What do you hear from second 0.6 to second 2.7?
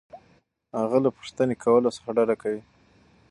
هغه له پوښتنې کولو څخه ډډه کوي.